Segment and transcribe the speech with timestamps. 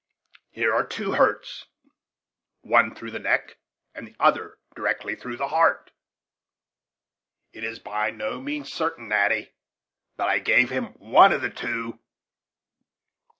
[0.49, 1.67] Here are two hurts;
[2.61, 3.59] one through the neck,
[3.93, 5.91] and the other directly through the heart.
[7.53, 9.51] It is by no means certain, Natty,
[10.17, 11.99] but I gave him one of the two.